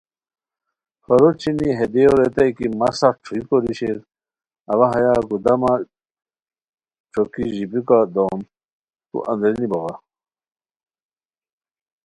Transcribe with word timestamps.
ہورو 1.05 1.29
چھینی 1.39 1.69
ہے 1.77 1.85
دیو 1.93 2.11
ریتائے 2.19 2.49
کی 2.57 2.65
مہ 2.79 2.89
سخت 2.99 3.19
ݯھوئی 3.25 3.41
کوری 3.47 3.73
شیر، 3.79 3.97
اوا 4.71 4.87
ہیہ 4.93 5.19
گودامہ 5.29 5.71
ݯوکی 7.11 7.43
ژیبیکا 7.55 7.99
دوم 8.13 8.39
تو 9.09 9.17
اندرینی 9.29 9.67
بوغے 9.71 9.95